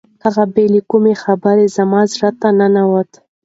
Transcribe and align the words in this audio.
هغه 0.23 0.43
بې 0.53 0.65
له 0.73 0.81
کومې 0.89 1.13
خبرې 1.23 1.65
زما 1.77 2.01
زړه 2.13 2.29
ته 2.39 2.49
ننوته. 2.57 3.19